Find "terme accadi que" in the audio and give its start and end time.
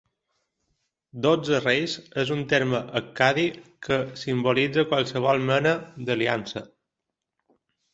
2.55-4.03